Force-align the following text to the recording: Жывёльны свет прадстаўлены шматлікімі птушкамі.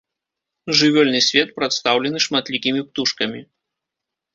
Жывёльны 0.79 1.21
свет 1.27 1.53
прадстаўлены 1.61 2.25
шматлікімі 2.29 2.81
птушкамі. 2.91 3.41